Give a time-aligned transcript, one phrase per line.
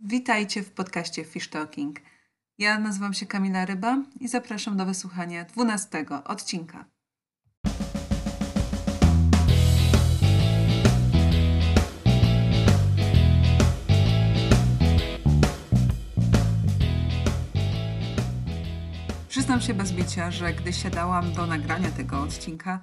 [0.00, 2.00] Witajcie w podcaście Fish Talking.
[2.58, 6.84] Ja nazywam się Kamila Ryba i zapraszam do wysłuchania 12 odcinka.
[19.28, 22.80] Przyznam się bez bicia, że gdy siadałam do nagrania tego odcinka,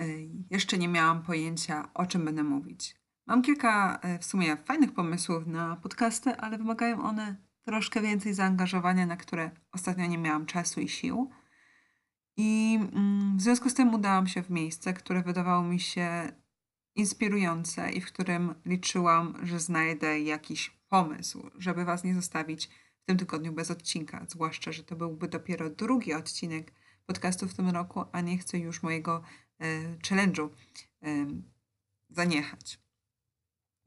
[0.00, 2.97] y, jeszcze nie miałam pojęcia, o czym będę mówić.
[3.28, 9.06] Mam kilka y, w sumie fajnych pomysłów na podcasty, ale wymagają one troszkę więcej zaangażowania,
[9.06, 11.30] na które ostatnio nie miałam czasu i sił.
[12.36, 16.32] I mm, w związku z tym udałam się w miejsce, które wydawało mi się
[16.94, 22.66] inspirujące i w którym liczyłam, że znajdę jakiś pomysł, żeby Was nie zostawić
[23.02, 24.24] w tym tygodniu bez odcinka.
[24.28, 26.72] Zwłaszcza, że to byłby dopiero drugi odcinek
[27.06, 29.22] podcastu w tym roku, a nie chcę już mojego
[29.60, 29.64] e,
[29.96, 30.48] challenge'u
[31.02, 31.26] e,
[32.10, 32.87] zaniechać.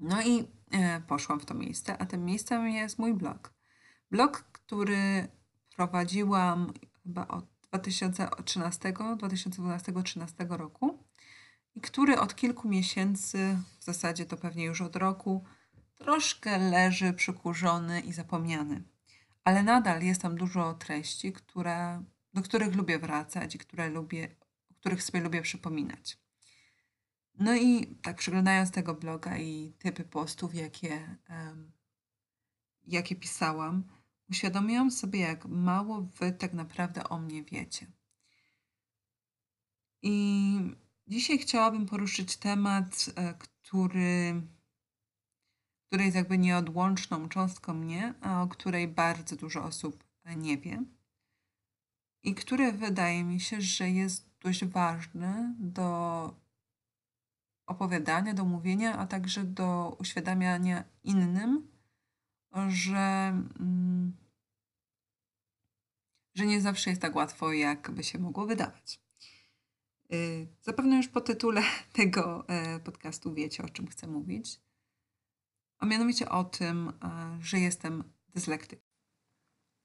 [0.01, 3.53] No i e, poszłam w to miejsce, a tym miejscem jest mój blog.
[4.11, 5.27] Blog, który
[5.75, 11.03] prowadziłam chyba od 2013, 2012-2013 roku
[11.75, 15.45] i który od kilku miesięcy, w zasadzie to pewnie już od roku,
[15.95, 18.83] troszkę leży przykurzony i zapomniany.
[19.43, 24.35] Ale nadal jest tam dużo treści, które, do których lubię wracać i które lubię,
[24.79, 26.20] których sobie lubię przypominać.
[27.41, 31.17] No i tak przeglądając tego bloga i typy postów, jakie,
[32.87, 33.83] jakie pisałam,
[34.29, 37.87] uświadomiłam sobie, jak mało wy tak naprawdę o mnie wiecie.
[40.01, 40.75] I
[41.07, 44.41] dzisiaj chciałabym poruszyć temat, e, który,
[45.87, 50.03] który jest jakby nieodłączną cząstką mnie, a o której bardzo dużo osób
[50.37, 50.83] nie wie.
[52.23, 56.40] I który wydaje mi się, że jest dość ważny do
[57.71, 61.67] opowiadania, do mówienia, a także do uświadamiania innym,
[62.67, 64.17] że, mm,
[66.33, 69.01] że nie zawsze jest tak łatwo, jak by się mogło wydawać.
[70.13, 71.61] Y, zapewne już po tytule
[71.93, 74.61] tego e, podcastu wiecie, o czym chcę mówić,
[75.77, 78.91] a mianowicie o tym, e, że jestem dyslektykiem.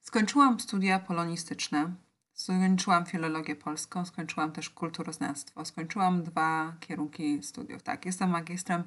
[0.01, 1.95] Skończyłam studia polonistyczne
[2.37, 7.83] Skończyłam filologię polską, skończyłam też kulturoznawstwo, skończyłam dwa kierunki studiów.
[7.83, 8.85] Tak, jestem magistrem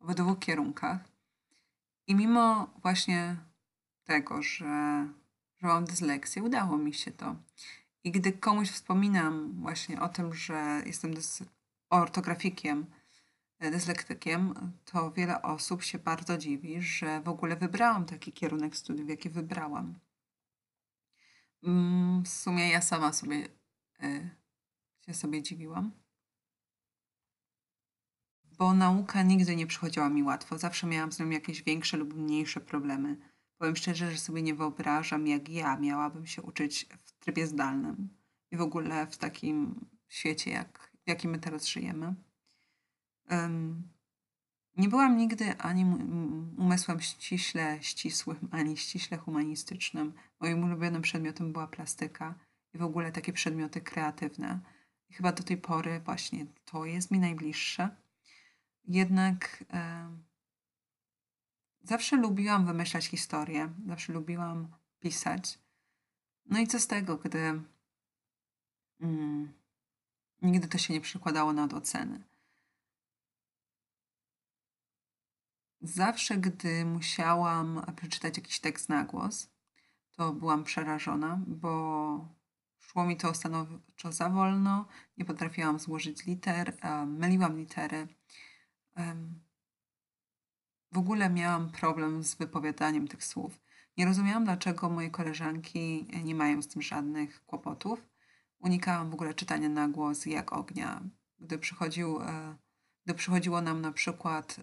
[0.00, 1.00] w dwóch kierunkach.
[2.06, 3.36] I mimo właśnie
[4.04, 4.64] tego, że,
[5.58, 5.84] że mam
[6.44, 7.36] udało mi się to.
[8.04, 11.44] I gdy komuś wspominam właśnie o tym, że jestem dys-
[11.90, 12.86] ortografikiem,
[13.58, 19.08] e, dyslektykiem, to wiele osób się bardzo dziwi, że w ogóle wybrałam taki kierunek studiów,
[19.08, 19.94] jaki wybrałam.
[21.64, 23.48] Mm, w sumie ja sama sobie
[24.02, 24.30] y,
[25.06, 25.92] się sobie dziwiłam.
[28.58, 30.58] Bo nauka nigdy nie przychodziła mi łatwo.
[30.58, 33.16] Zawsze miałam z nią jakieś większe lub mniejsze problemy.
[33.58, 38.08] Powiem szczerze, że sobie nie wyobrażam, jak ja miałabym się uczyć w trybie zdalnym
[38.50, 42.14] i w ogóle w takim świecie, jak, w jakim my teraz żyjemy.
[44.76, 45.84] Nie byłam nigdy ani
[46.58, 50.12] umysłem ściśle ścisłym, ani ściśle humanistycznym.
[50.40, 52.34] Moim ulubionym przedmiotem była plastyka
[52.74, 54.60] i w ogóle takie przedmioty kreatywne.
[55.08, 57.96] I chyba do tej pory właśnie to jest mi najbliższe.
[58.84, 60.10] Jednak e,
[61.82, 64.68] zawsze lubiłam wymyślać historię, zawsze lubiłam
[65.00, 65.58] pisać.
[66.46, 67.62] No i co z tego, gdy
[69.00, 69.52] mm,
[70.42, 72.33] nigdy to się nie przekładało na oceny.
[75.84, 79.50] Zawsze, gdy musiałam przeczytać jakiś tekst na głos,
[80.16, 82.28] to byłam przerażona, bo
[82.78, 84.86] szło mi to stanowczo za wolno,
[85.18, 88.08] nie potrafiłam złożyć liter, myliłam litery.
[90.92, 93.60] W ogóle miałam problem z wypowiadaniem tych słów.
[93.96, 98.06] Nie rozumiałam, dlaczego moje koleżanki nie mają z tym żadnych kłopotów.
[98.58, 101.02] Unikałam w ogóle czytania na głos jak ognia.
[101.38, 102.56] Gdy, przychodził, e,
[103.04, 104.60] gdy przychodziło nam na przykład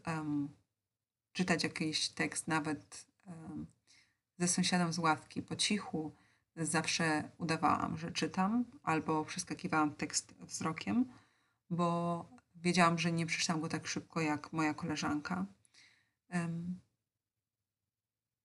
[1.33, 3.05] czytać jakiś tekst, nawet
[4.37, 6.15] ze sąsiadem z ławki po cichu,
[6.55, 11.05] zawsze udawałam, że czytam, albo przeskakiwałam tekst wzrokiem,
[11.69, 15.45] bo wiedziałam, że nie przeczytam go tak szybko jak moja koleżanka.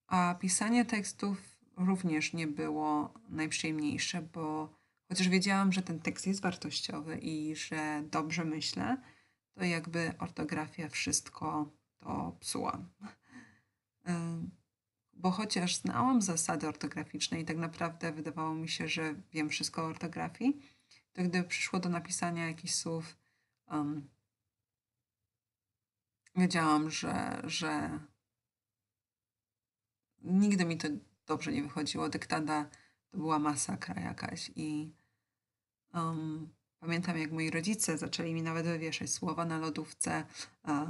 [0.06, 4.74] A pisanie tekstów również nie było najprzyjemniejsze, bo
[5.08, 8.96] chociaż wiedziałam, że ten tekst jest wartościowy i że dobrze myślę,
[9.54, 11.70] to jakby ortografia wszystko
[12.00, 12.88] to psułam.
[15.12, 19.86] Bo chociaż znałam zasady ortograficzne i tak naprawdę wydawało mi się, że wiem wszystko o
[19.86, 20.60] ortografii,
[21.12, 23.16] to gdy przyszło do napisania jakichś słów,
[23.70, 24.08] um,
[26.36, 28.00] wiedziałam, że, że,
[30.22, 30.88] nigdy mi to
[31.26, 32.08] dobrze nie wychodziło.
[32.08, 32.70] Dyktanda
[33.10, 34.94] to była masakra jakaś i
[35.94, 36.48] um,
[36.80, 40.26] pamiętam jak moi rodzice zaczęli mi nawet wywieszać słowa na lodówce,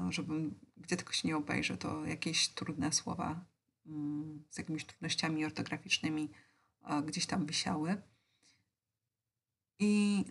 [0.09, 3.45] żebym, gdzie tylko się nie obejrzę, to jakieś trudne słowa
[3.87, 6.31] mm, z jakimiś trudnościami ortograficznymi
[7.07, 8.03] gdzieś tam wisiały.
[9.79, 10.25] I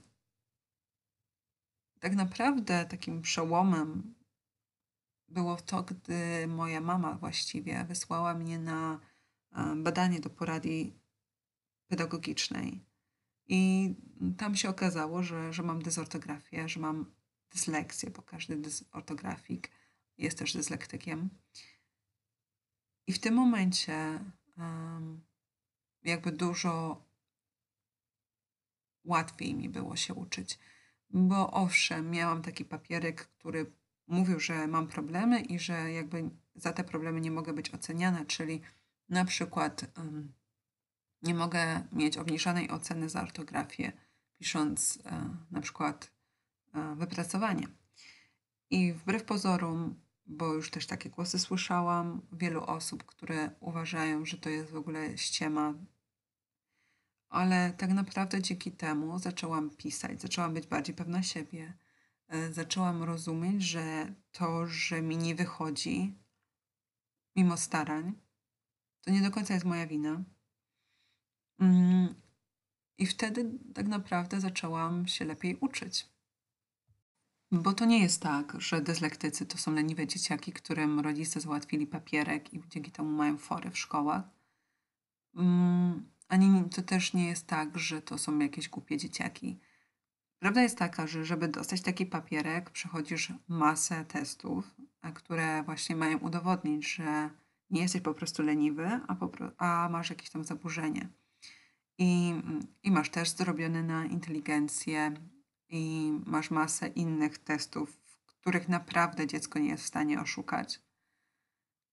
[2.00, 4.16] tak naprawdę takim przełomem
[5.28, 9.00] było to, gdy moja mama właściwie wysłała mnie na
[9.76, 10.92] badanie do porady
[11.88, 12.86] pedagogicznej.
[13.48, 13.94] I
[14.34, 17.12] tam się okazało, że, że mam dysortografię, że mam
[17.52, 19.72] dysleksję, bo każdy dysortografik
[20.18, 21.30] jest też dyslektykiem.
[23.08, 24.20] I w tym momencie
[24.58, 25.22] um,
[26.04, 27.04] jakby dużo
[29.04, 30.60] łatwiej mi było się uczyć.
[31.10, 33.72] Bo owszem, miałam taki papierek, który
[34.08, 38.62] mówił, że mam problemy i że jakby za te problemy nie mogę być oceniana, czyli
[39.10, 40.34] na przykład um,
[41.22, 43.92] nie mogę mieć obniżonej oceny za ortografię,
[44.38, 46.12] pisząc e, na przykład
[46.74, 47.68] e, wypracowanie.
[48.70, 49.96] I wbrew pozorom,
[50.26, 55.18] bo już też takie głosy słyszałam, wielu osób, które uważają, że to jest w ogóle
[55.18, 55.74] ściema,
[57.30, 61.74] ale tak naprawdę dzięki temu zaczęłam pisać, zaczęłam być bardziej pewna siebie,
[62.28, 66.18] e, zaczęłam rozumieć, że to, że mi nie wychodzi,
[67.36, 68.14] mimo starań,
[69.02, 70.24] to nie do końca jest moja wina.
[72.98, 76.10] I wtedy tak naprawdę zaczęłam się lepiej uczyć.
[77.52, 82.54] Bo to nie jest tak, że dyslektycy to są leniwe dzieciaki, którym rodzice załatwili papierek
[82.54, 84.24] i dzięki temu mają fory w szkołach.
[85.36, 89.60] Mm, ani to też nie jest tak, że to są jakieś głupie dzieciaki.
[90.40, 94.76] Prawda jest taka, że żeby dostać taki papierek, przechodzisz masę testów,
[95.14, 97.30] które właśnie mają udowodnić, że
[97.70, 101.10] nie jesteś po prostu leniwy, a, po, a masz jakieś tam zaburzenie.
[101.98, 102.34] I,
[102.84, 105.14] I masz też zrobiony na inteligencję,
[105.70, 110.82] i masz masę innych testów, których naprawdę dziecko nie jest w stanie oszukać.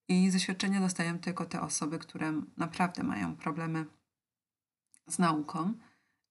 [0.09, 3.87] I zaświadczenia dostają tylko te osoby, które naprawdę mają problemy
[5.07, 5.75] z nauką,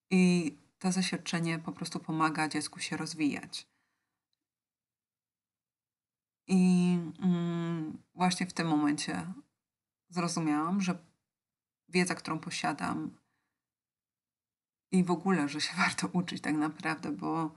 [0.09, 3.67] i to zaświadczenie po prostu pomaga dziecku się rozwijać.
[6.47, 9.33] I mm, właśnie w tym momencie
[10.09, 10.97] zrozumiałam, że
[11.89, 13.17] wiedza, którą posiadam,
[14.91, 17.51] i w ogóle, że się warto uczyć tak naprawdę, bo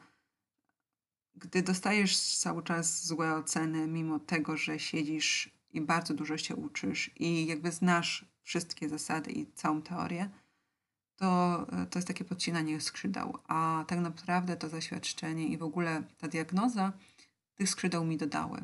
[1.34, 7.10] gdy dostajesz cały czas złe oceny, mimo tego, że siedzisz i bardzo dużo się uczysz
[7.16, 10.30] i jakby znasz wszystkie zasady i całą teorię,
[11.16, 13.38] to, to jest takie podcinanie skrzydeł.
[13.48, 16.92] A tak naprawdę to zaświadczenie i w ogóle ta diagnoza
[17.54, 18.58] tych skrzydeł mi dodały.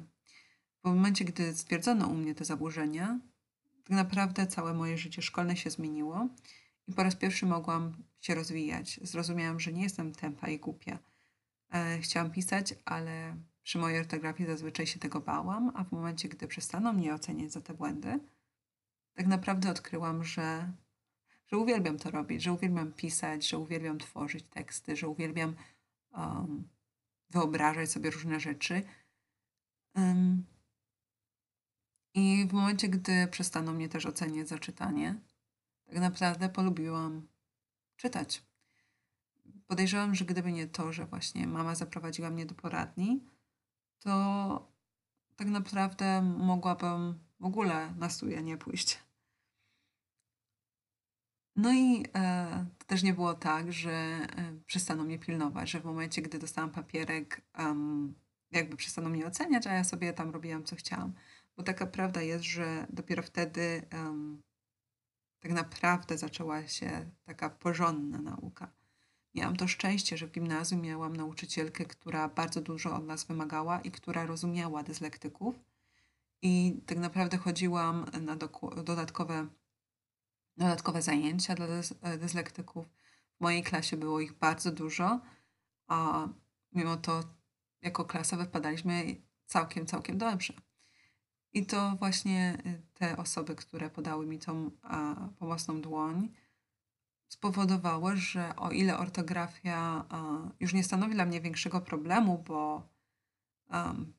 [0.85, 3.21] W momencie, gdy stwierdzono u mnie te zaburzenia,
[3.85, 6.29] tak naprawdę całe moje życie szkolne się zmieniło
[6.97, 9.01] po raz pierwszy mogłam się rozwijać.
[9.03, 10.99] Zrozumiałam, że nie jestem tempa i głupia.
[11.73, 16.49] E, chciałam pisać, ale przy mojej ortografii zazwyczaj się tego bałam, a w momencie, gdy
[16.49, 18.19] przestano mnie oceniać za te błędy,
[19.15, 20.73] tak naprawdę odkryłam, że,
[21.47, 25.55] że uwielbiam to robić, że uwielbiam pisać, że uwielbiam tworzyć teksty, że uwielbiam
[26.13, 26.69] um,
[27.31, 28.83] wyobrażać sobie różne rzeczy.
[29.95, 30.45] Um,
[32.15, 35.21] I w momencie, gdy przestano mnie też oceniać za czytanie,
[35.91, 37.29] tak naprawdę polubiłam
[37.97, 38.43] czytać.
[39.67, 43.25] Podejrzewam, że gdyby nie to, że właśnie mama zaprowadziła mnie do poradni,
[43.99, 44.73] to
[45.37, 48.99] tak naprawdę mogłabym w ogóle na studia nie pójść.
[51.57, 54.27] No i e, to też nie było tak, że e,
[54.67, 58.15] przestaną mnie pilnować, że w momencie, gdy dostałam papierek, um,
[58.51, 61.13] jakby przestaną mnie oceniać, a ja sobie tam robiłam, co chciałam.
[61.57, 64.43] Bo taka prawda jest, że dopiero wtedy um,
[65.41, 68.73] tak naprawdę zaczęła się taka porządna nauka.
[69.35, 73.91] Miałam to szczęście, że w gimnazjum miałam nauczycielkę, która bardzo dużo od nas wymagała i
[73.91, 75.55] która rozumiała dyslektyków.
[76.43, 78.37] I tak naprawdę chodziłam na
[78.85, 79.47] dodatkowe,
[80.57, 81.67] dodatkowe zajęcia dla
[82.19, 82.87] dyslektyków.
[83.37, 85.21] W mojej klasie było ich bardzo dużo,
[85.87, 86.29] a
[86.73, 87.25] mimo to
[87.83, 89.17] jako klasa wypadaliśmy
[89.47, 90.55] całkiem, całkiem dobrze.
[91.53, 96.29] I to właśnie y, te osoby, które podały mi tą a, pomocną dłoń,
[97.29, 102.89] spowodowało, że o ile ortografia a, już nie stanowi dla mnie większego problemu, bo
[103.71, 104.13] um,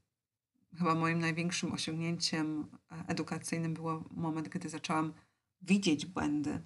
[0.77, 5.13] chyba moim największym osiągnięciem e, edukacyjnym był moment, gdy zaczęłam
[5.61, 6.61] widzieć błędy.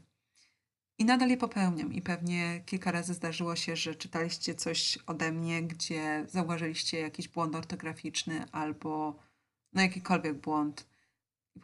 [0.97, 1.93] I nadal je popełniam.
[1.93, 7.55] I pewnie kilka razy zdarzyło się, że czytaliście coś ode mnie, gdzie zauważyliście jakiś błąd
[7.55, 9.19] ortograficzny albo
[9.75, 10.87] no jakikolwiek błąd
[11.55, 11.59] i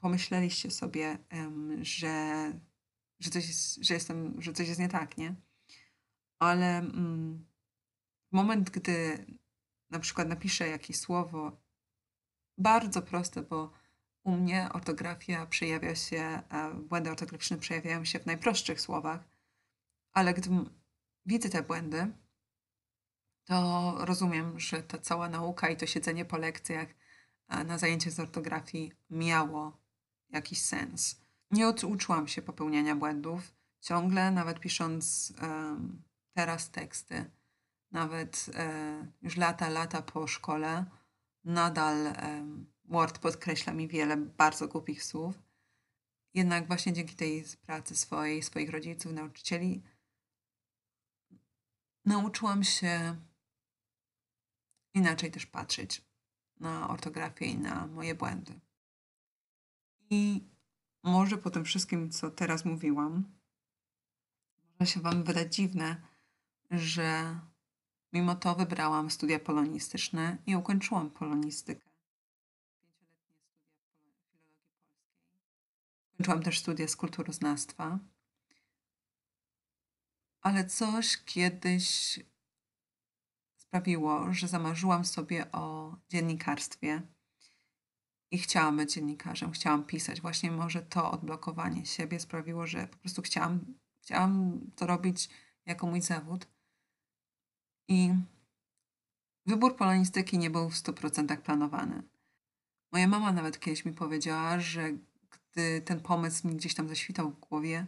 [0.00, 2.52] pomyśleliście sobie, em, że,
[3.20, 5.34] że, coś jest, że, jestem, że coś jest nie tak, nie?
[6.38, 7.46] Ale mm,
[8.32, 9.26] moment, gdy
[9.90, 11.62] na przykład napiszę jakieś słowo
[12.58, 13.72] bardzo proste, bo
[14.24, 19.20] u mnie ortografia przejawia się, e, błędy ortograficzne przejawiają się w najprostszych słowach,
[20.12, 20.50] ale gdy
[21.26, 22.12] widzę te błędy,
[23.44, 26.88] to rozumiem, że ta cała nauka i to siedzenie po lekcjach
[27.50, 29.78] na zajęciach z ortografii miało
[30.30, 31.20] jakiś sens.
[31.50, 33.54] Nie uczy- uczyłam się popełniania błędów.
[33.80, 36.02] Ciągle, nawet pisząc em,
[36.32, 37.30] teraz teksty,
[37.90, 40.84] nawet e, już lata, lata po szkole,
[41.44, 41.96] nadal
[42.84, 45.42] Word podkreśla mi wiele bardzo głupich słów.
[46.34, 49.82] Jednak właśnie dzięki tej pracy swojej, swoich rodziców, nauczycieli,
[52.04, 53.16] nauczyłam się
[54.94, 56.09] inaczej też patrzeć
[56.60, 58.60] na ortografię i na moje błędy.
[60.10, 60.44] I
[61.02, 63.24] może po tym wszystkim, co teraz mówiłam,
[64.80, 65.96] może się Wam wydać dziwne,
[66.70, 67.38] że
[68.12, 71.90] mimo to wybrałam studia polonistyczne i ukończyłam polonistykę.
[73.20, 74.60] Pięcioletnie studia filologii polskiej.
[76.12, 77.98] Ukończyłam też studia z kulturoznawstwa.
[80.40, 82.20] Ale coś kiedyś
[83.70, 87.02] sprawiło, że zamarzyłam sobie o dziennikarstwie
[88.30, 90.20] i chciałam być dziennikarzem, chciałam pisać.
[90.20, 95.28] Właśnie może to odblokowanie siebie sprawiło, że po prostu chciałam, chciałam to robić
[95.66, 96.46] jako mój zawód.
[97.88, 98.14] I
[99.46, 102.02] wybór polonistyki nie był w 100% planowany.
[102.92, 104.92] Moja mama nawet kiedyś mi powiedziała, że
[105.30, 107.86] gdy ten pomysł mi gdzieś tam zaświtał w głowie,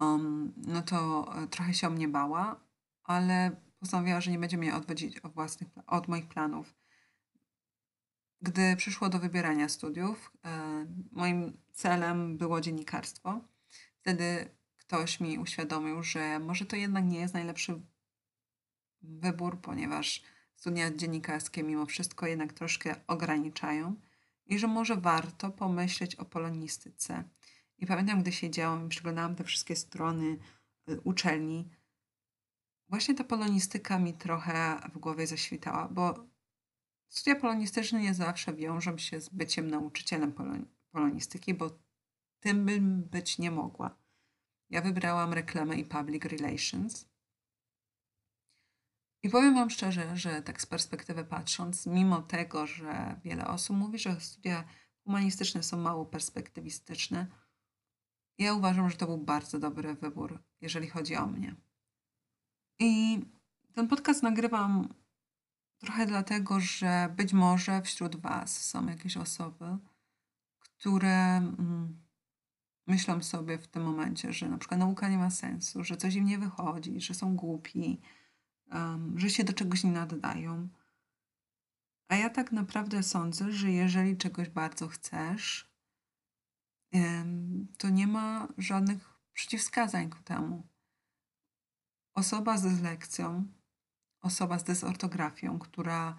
[0.00, 2.60] um, no to e, trochę się o mnie bała,
[3.04, 6.74] ale postanowiła, że nie będzie mnie odwodzić od, własnych, od moich planów.
[8.40, 13.40] Gdy przyszło do wybierania studiów, e, moim celem było dziennikarstwo.
[14.00, 17.80] Wtedy ktoś mi uświadomił, że może to jednak nie jest najlepszy
[19.02, 20.22] wybór, ponieważ
[20.56, 23.96] studia dziennikarskie mimo wszystko jednak troszkę ograniczają
[24.46, 27.24] i że może warto pomyśleć o polonistyce.
[27.78, 30.38] I pamiętam, gdy siedziałam i przeglądałam te wszystkie strony
[30.88, 31.70] y, uczelni,
[32.92, 36.26] właśnie ta polonistyka mi trochę w głowie zaświtała, bo
[37.08, 41.78] studia polonistyczne nie zawsze wiążą się z byciem nauczycielem polon- polonistyki, bo
[42.40, 43.98] tym bym być nie mogła.
[44.70, 47.08] Ja wybrałam reklamę i public relations.
[49.22, 53.98] I powiem Wam szczerze, że tak z perspektywy patrząc, mimo tego, że wiele osób mówi,
[53.98, 54.64] że studia
[55.04, 57.26] humanistyczne są mało perspektywistyczne,
[58.38, 61.56] ja uważam, że to był bardzo dobry wybór, jeżeli chodzi o mnie.
[62.82, 63.20] I
[63.72, 64.94] ten podcast nagrywam
[65.78, 69.76] trochę dlatego, że być może wśród Was są jakieś osoby,
[70.58, 72.00] które mm,
[72.86, 76.24] myślą sobie w tym momencie, że na przykład nauka nie ma sensu, że coś im
[76.24, 78.00] nie wychodzi, że są głupi,
[79.16, 80.68] że się do czegoś nie nadają.
[82.08, 85.72] A ja tak naprawdę sądzę, że jeżeli czegoś bardzo chcesz,
[87.78, 90.71] to nie ma żadnych przeciwwskazań ku temu.
[92.14, 93.46] Osoba z dyslekcją,
[94.20, 96.16] osoba z dysortografią, która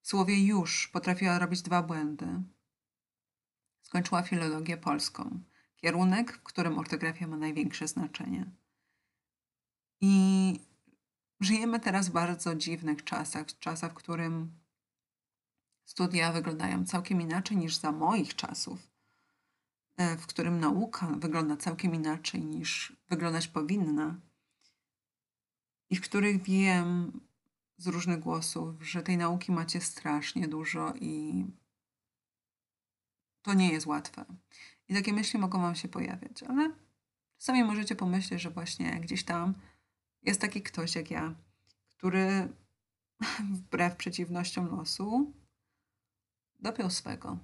[0.00, 2.42] w słowie już potrafiła robić dwa błędy,
[3.82, 5.40] skończyła filologię polską,
[5.76, 8.50] kierunek, w którym ortografia ma największe znaczenie.
[10.00, 10.60] I
[11.40, 14.58] żyjemy teraz w bardzo dziwnych czasach, czasach, w którym
[15.84, 18.78] studia wyglądają całkiem inaczej niż za moich czasów,
[19.96, 24.20] e, w którym nauka wygląda całkiem inaczej niż wyglądać powinna,
[25.90, 27.20] i w których wiem
[27.76, 31.44] z różnych głosów, że tej nauki macie strasznie dużo i
[33.42, 34.24] to nie jest łatwe.
[34.88, 36.70] I takie myśli mogą Wam się pojawiać, ale
[37.38, 39.54] czasami możecie pomyśleć, że właśnie gdzieś tam
[40.22, 41.34] jest taki ktoś jak ja,
[41.88, 42.48] który
[43.54, 45.32] wbrew przeciwnościom losu
[46.60, 47.38] dopiął swego.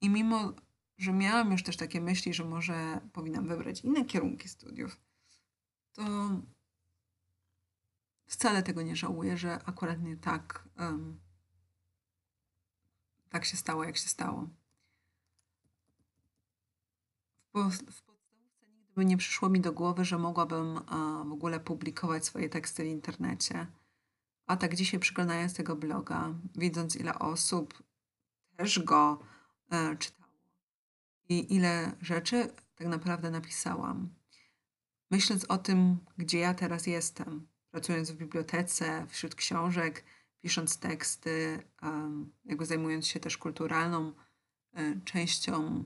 [0.00, 0.52] I mimo,
[0.98, 5.00] że miałam już też takie myśli, że może powinnam wybrać inne kierunki studiów,
[5.92, 6.02] to
[8.26, 11.20] wcale tego nie żałuję, że akurat nie tak, um,
[13.28, 14.48] tak się stało, jak się stało.
[17.40, 21.32] W, po, w podstawówce nigdy by nie przyszło mi do głowy, że mogłabym a, w
[21.32, 23.66] ogóle publikować swoje teksty w internecie.
[24.46, 27.82] A tak dzisiaj przyglądając tego bloga, widząc ile osób
[28.56, 29.18] też go
[29.70, 30.24] e, czytało
[31.28, 34.14] i ile rzeczy tak naprawdę napisałam,
[35.10, 40.04] myśląc o tym, gdzie ja teraz jestem, pracując w bibliotece, wśród książek,
[40.40, 41.62] pisząc teksty,
[42.44, 44.12] jakby zajmując się też kulturalną
[44.74, 45.82] e, częścią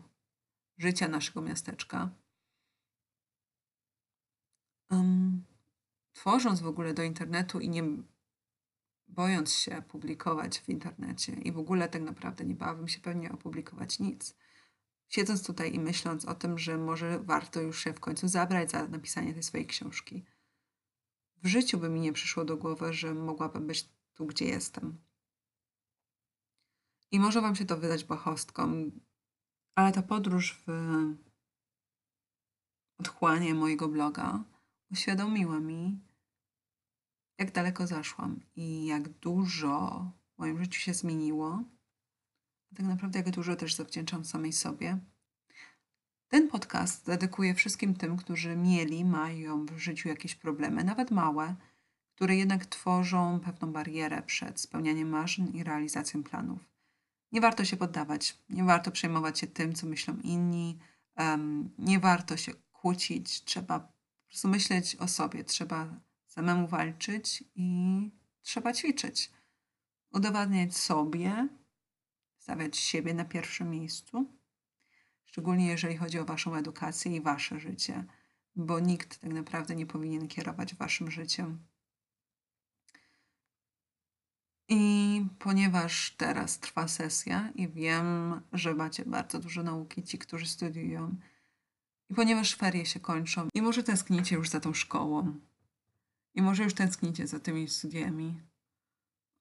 [0.79, 2.11] życia naszego miasteczka.
[6.13, 7.85] Tworząc w ogóle do internetu i nie
[9.09, 13.99] bojąc się publikować w internecie i w ogóle tak naprawdę nie bałabym się pewnie opublikować
[13.99, 14.37] nic.
[15.09, 18.89] Siedząc tutaj i myśląc o tym, że może warto już się w końcu zabrać za
[18.89, 20.25] napisanie tej swojej książki.
[21.43, 24.99] W życiu by mi nie przyszło do głowy, że mogłabym być tu, gdzie jestem.
[27.11, 28.91] I może Wam się to wydać błahostką,
[29.75, 30.71] ale ta podróż w
[32.99, 34.45] odchłanie mojego bloga
[34.91, 36.01] uświadomiła mi,
[37.39, 41.63] jak daleko zaszłam i jak dużo w moim życiu się zmieniło.
[42.77, 44.99] Tak naprawdę, jak dużo też zawdzięczam samej sobie.
[46.29, 51.55] Ten podcast dedykuję wszystkim tym, którzy mieli, mają w życiu jakieś problemy, nawet małe,
[52.15, 56.59] które jednak tworzą pewną barierę przed spełnianiem marzeń i realizacją planów.
[57.33, 60.79] Nie warto się poddawać, nie warto przejmować się tym, co myślą inni,
[61.17, 68.11] um, nie warto się kłócić, trzeba po prostu myśleć o sobie, trzeba samemu walczyć i
[68.43, 69.33] trzeba ćwiczyć.
[70.13, 71.49] Udowadniać sobie,
[72.39, 74.38] stawiać siebie na pierwszym miejscu,
[75.29, 78.05] szczególnie jeżeli chodzi o Waszą edukację i Wasze życie,
[78.57, 81.59] bo nikt tak naprawdę nie powinien kierować Waszym życiem.
[84.69, 91.17] I ponieważ teraz trwa sesja i wiem, że macie bardzo dużo nauki ci, którzy studiują,
[92.11, 95.41] i ponieważ ferie się kończą, i może tęsknicie już za tą szkołą,
[96.35, 98.41] i może już tęsknicie za tymi studiami,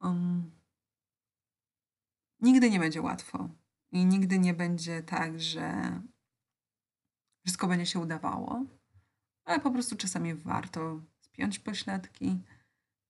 [0.02, 0.52] um,
[2.42, 3.50] nigdy nie będzie łatwo.
[3.92, 6.00] I nigdy nie będzie tak, że
[7.46, 8.66] wszystko będzie się udawało,
[9.46, 12.40] ale po prostu czasami warto spiąć pośladki,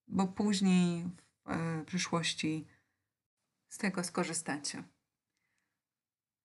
[0.08, 1.04] bo później
[1.46, 2.68] w e, przyszłości
[3.68, 4.84] z tego skorzystacie.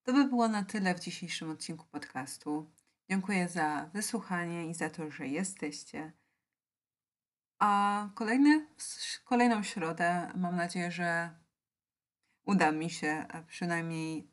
[0.02, 2.70] To by było na tyle w dzisiejszym odcinku podcastu.
[3.10, 6.12] Dziękuję za wysłuchanie i za to, że jesteście.
[7.58, 8.66] A kolejny,
[9.24, 11.30] kolejną środę mam nadzieję, że
[12.44, 14.31] uda mi się przynajmniej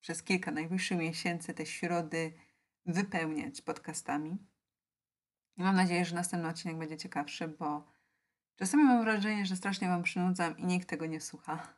[0.00, 2.32] przez kilka najbliższych miesięcy te środy
[2.86, 4.38] wypełniać podcastami.
[5.56, 7.86] Mam nadzieję, że następny odcinek będzie ciekawszy, bo
[8.56, 11.74] czasami mam wrażenie, że strasznie Wam przynudzam i nikt tego nie słucha.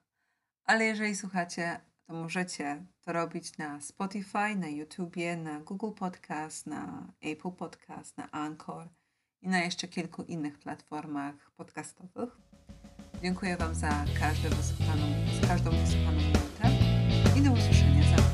[0.64, 7.12] Ale jeżeli słuchacie, to możecie to robić na Spotify, na YouTubie, na Google Podcast, na
[7.22, 8.88] Apple Podcast, na Anchor
[9.42, 12.36] i na jeszcze kilku innych platformach podcastowych.
[13.22, 15.06] Dziękuję Wam za każdą wysłuchaną,
[15.48, 16.49] każdą wysłuchaną
[17.42, 18.29] 那我是什么意思